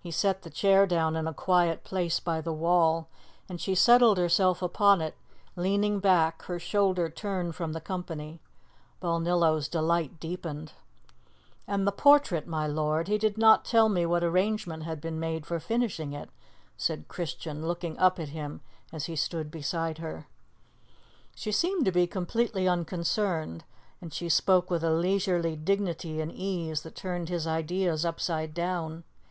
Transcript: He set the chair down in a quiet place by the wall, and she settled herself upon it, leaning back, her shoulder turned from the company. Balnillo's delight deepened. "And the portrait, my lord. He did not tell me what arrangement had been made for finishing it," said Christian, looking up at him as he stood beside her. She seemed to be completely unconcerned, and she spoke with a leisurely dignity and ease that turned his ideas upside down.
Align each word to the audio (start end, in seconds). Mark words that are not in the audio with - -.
He 0.00 0.10
set 0.10 0.44
the 0.44 0.48
chair 0.48 0.86
down 0.86 1.14
in 1.14 1.26
a 1.26 1.34
quiet 1.34 1.84
place 1.84 2.18
by 2.20 2.40
the 2.40 2.54
wall, 2.54 3.10
and 3.50 3.60
she 3.60 3.74
settled 3.74 4.16
herself 4.16 4.62
upon 4.62 5.02
it, 5.02 5.14
leaning 5.56 6.00
back, 6.00 6.40
her 6.44 6.58
shoulder 6.58 7.10
turned 7.10 7.54
from 7.54 7.74
the 7.74 7.78
company. 7.82 8.40
Balnillo's 9.02 9.68
delight 9.68 10.18
deepened. 10.18 10.72
"And 11.66 11.86
the 11.86 11.92
portrait, 11.92 12.46
my 12.46 12.66
lord. 12.66 13.08
He 13.08 13.18
did 13.18 13.36
not 13.36 13.66
tell 13.66 13.90
me 13.90 14.06
what 14.06 14.24
arrangement 14.24 14.84
had 14.84 15.02
been 15.02 15.20
made 15.20 15.44
for 15.44 15.60
finishing 15.60 16.14
it," 16.14 16.30
said 16.78 17.06
Christian, 17.08 17.66
looking 17.68 17.98
up 17.98 18.18
at 18.18 18.30
him 18.30 18.62
as 18.90 19.04
he 19.04 19.14
stood 19.16 19.50
beside 19.50 19.98
her. 19.98 20.28
She 21.34 21.52
seemed 21.52 21.84
to 21.84 21.92
be 21.92 22.06
completely 22.06 22.66
unconcerned, 22.66 23.64
and 24.00 24.14
she 24.14 24.30
spoke 24.30 24.70
with 24.70 24.82
a 24.82 24.94
leisurely 24.94 25.56
dignity 25.56 26.22
and 26.22 26.32
ease 26.32 26.80
that 26.84 26.94
turned 26.96 27.28
his 27.28 27.46
ideas 27.46 28.06
upside 28.06 28.54
down. 28.54 29.04